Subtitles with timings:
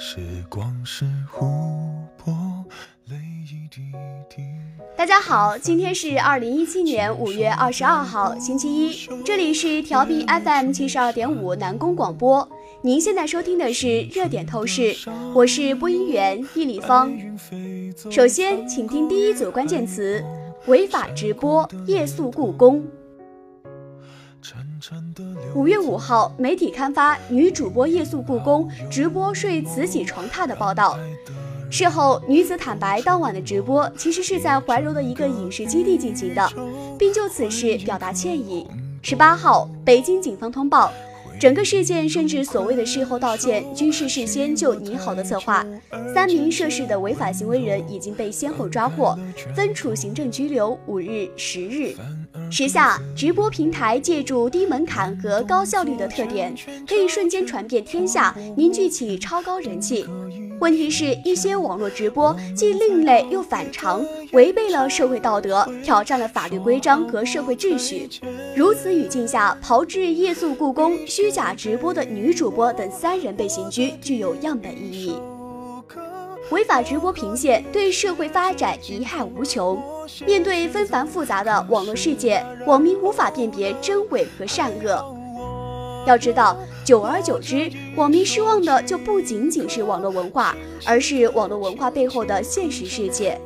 [0.00, 1.44] 时光是湖
[2.16, 2.32] 泊，
[3.06, 3.82] 泪一滴
[4.30, 4.44] 滴。
[4.96, 12.48] 大家好，今天是二零一七年五月二十二号，星期一，这里是调频 FM 七十二点五南宫广播。
[12.80, 14.94] 您现在收听的是热点透视，
[15.34, 17.12] 我是播音员易立方。
[18.08, 20.24] 首先，请听第一组关键词：
[20.66, 22.86] 违法直播夜宿故宫。
[25.54, 30.98] 五月五号，媒体刊发女主播夜宿故宫直播睡慈禧床榻的报道。
[31.70, 36.52] 事后，女子坦白，当晚的直播其实是在怀柔的一个影视基地进行的，
[36.98, 38.66] 并就此事表达歉意。
[39.02, 40.92] 十八号，北京警方通报。
[41.40, 45.64] 整个事件甚至所谓的事后道歉，均是事先就拟好的策划。
[46.12, 49.16] 三名涉事的违法行为人已经被先后抓获，
[49.54, 51.94] 分处行政拘留五日、十日。
[52.50, 56.54] 时下，直播平台借助低门槛和高效率的特点，
[56.86, 60.06] 可以瞬间传遍天下，凝聚起超高人气。
[60.60, 68.08] 问题是，一些网络直播既另类又反常，违背了社会道德，挑战了法律规章和社会秩序。
[68.56, 75.14] 如此语境下，炮制夜宿故宫、虚假直播的女主播等三人被刑拘，具有样本意义。
[76.50, 79.78] 违法直播频现，对社会发展贻害无穷。
[80.26, 85.14] 面对纷繁复杂的网络世界，网民无法辨别真伪和善恶。
[86.06, 93.38] 要知道，久而久之，网民失望的就不仅仅是网络文化，而是网络文化背后的现实世界。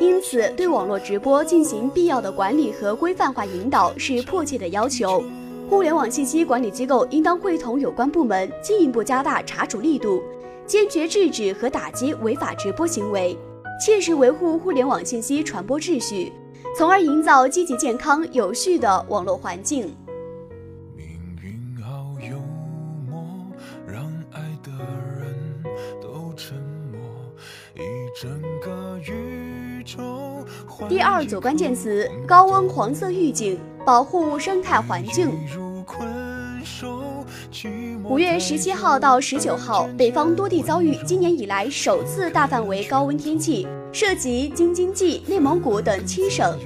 [0.00, 5.22] 因此，对网络直播进行必要的管理和规范化引导是迫切的要求。
[5.68, 10.22] 互联网信息管理机构应当会同有关部门进一步加大查处力度，
[10.68, 13.34] 坚决制止和打击违法直播行为，
[13.82, 16.30] 切实维护互联网信息传播秩序，
[16.76, 19.96] 从而营造积极、健康、有序的网络环境。
[30.86, 35.30] 第二组关键词：高温黄色预警，保护生态环境。
[38.04, 46.58] 五月十七号到十九号，北方多地遭遇今年以来首次大范围高温天气，涉及京津冀、内蒙古等七省。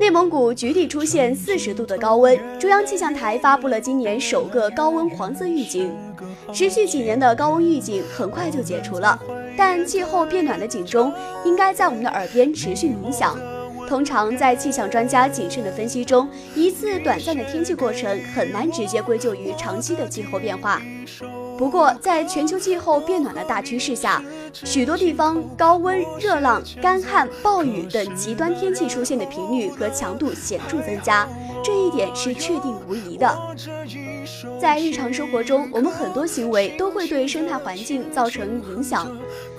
[0.00, 5.92] 内蒙古局地出现四十度的高温，中央气象台发布了今年首个高温黄色预警。
[6.52, 9.18] 持续几年的高温预警很快就解除了，
[9.56, 11.12] 但气候变暖的警钟
[11.44, 13.36] 应该在我们的耳边持续鸣响。
[13.88, 20.82] 通常在气象专家谨慎的分析中，一次短暂的天气过程很难直接归咎于长期的气候变化。
[21.56, 24.22] 不过，在全球气候变暖的大趋势下，
[24.52, 31.26] 许多地方高温、热浪、干旱、暴雨等极端天气出现的频率和强度显著增加，
[31.64, 33.36] 这一点是确定无疑的。
[34.60, 39.10] 在日常生活中，我们很多行为都会对生态环境造成影响。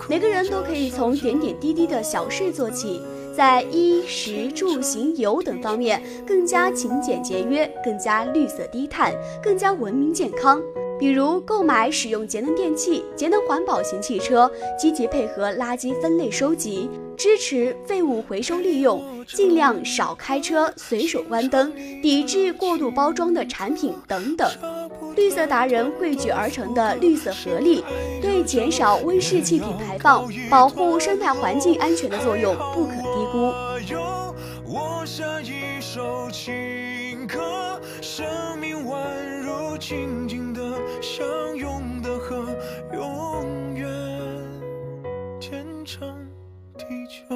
[0.07, 3.01] 每个人都可以从点点滴滴的小事做起，
[3.35, 10.61] 在衣食住行游等方面更加勤俭节约，更加绿色低碳，更加文明健康。
[10.99, 24.51] 比如购买使用节能电器、节能环保型汽车，积极配合垃圾分类收集，支持废物回收利用，尽量少开车、随手关灯，抵制过度包装的产品等等。
[25.15, 27.81] 绿色达人汇聚而成的绿色合力，
[28.21, 34.35] 对减少温室气体排放、保护生态环境安全的作用不可我有。
[34.65, 40.61] 我下一首情歌，生命宛如静静的
[41.01, 41.25] 相
[41.57, 42.45] 拥的河，
[42.93, 43.89] 永远
[45.39, 46.07] 天长
[46.77, 47.35] 地久。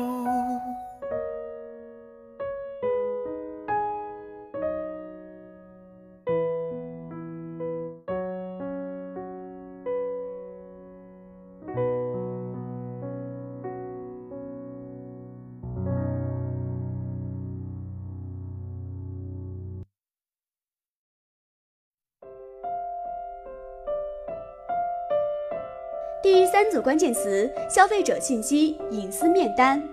[26.23, 29.83] 第三组关键词：消费者信息隐私面单。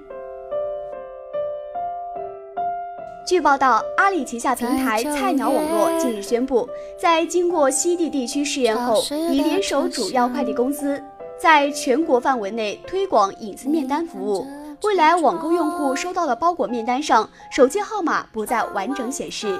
[3.27, 11.03] 据报道，阿里旗下平台菜鸟网络近日宣布，在经过西地地区试验后，已联手主要快递公司，
[11.37, 14.47] 在全国范围内推广隐私面单服务。
[14.85, 19.59] 未来，网购用户收到的包裹面单上，手机号码不再完整显示。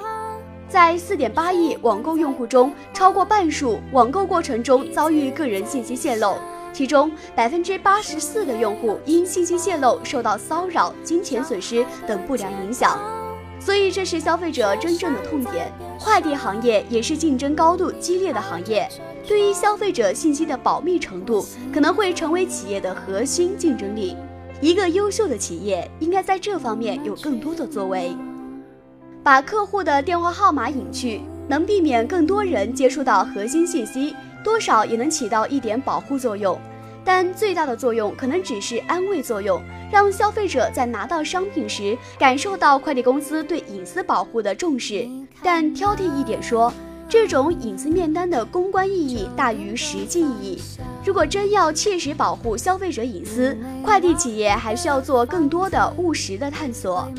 [0.69, 6.35] 在四点八亿网购用户中，超过半数网购过程中遭遇个人信息泄露。
[6.73, 12.99] 其中，百分之八十四的用户因信息泄露受到骚扰、金钱损失等不良影响。
[13.59, 15.71] 所以这是消费者真正的痛点。
[15.99, 18.89] 快递行业也是竞争高度激烈的行业，
[19.27, 24.15] 对于消费者信息的保密程度，可能会成为企业的核心竞争力。
[24.61, 28.15] 一个优秀的企业应该在这方面有更多的作为，
[29.21, 36.59] 把客户的电话号码隐去，能避免更多人接触到核心信息，多少也能起到一点保护作用。
[37.03, 39.59] 但最大的作用可能只是安慰作用，
[39.91, 45.07] 让消费者在拿到商品时感受到快递公司对隐私保护的重视。
[45.41, 46.71] 但挑剔一点说，
[47.09, 50.61] 这种隐私面单的公关意义大于实际意义。
[51.03, 57.11] 如果真要切实保护消费者隐私，快递企业还需要做更多的务实的探索。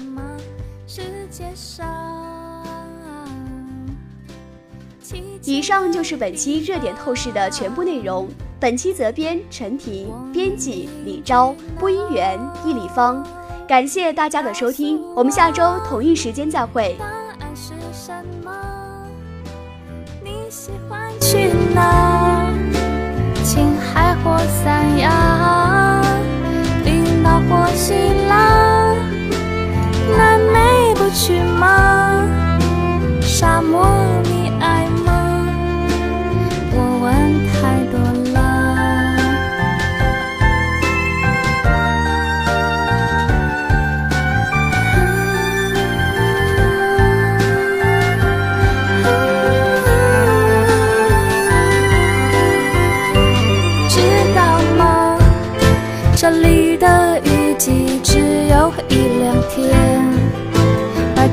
[5.44, 8.28] 以上就是本期热点透视的全部内容。
[8.60, 13.26] 本期责编陈婷，编辑李昭，播音员易立方。
[13.66, 16.94] 感谢大家的收听，我们下周同一时间再会。
[16.96, 18.12] 答案是什
[18.44, 18.52] 么？
[20.22, 21.91] 你喜欢去哪？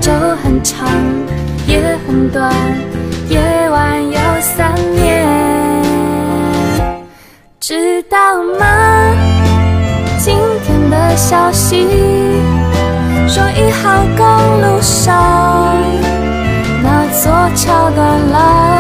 [0.02, 0.12] 昼
[0.42, 0.88] 很长
[1.68, 2.54] 也很短，
[3.30, 5.84] 夜晚有三年，
[7.60, 8.18] 知道
[8.58, 8.66] 吗？
[10.18, 11.88] 今天的消息
[13.28, 14.26] 说一号公
[14.62, 15.76] 路上
[16.82, 18.79] 那座桥断了，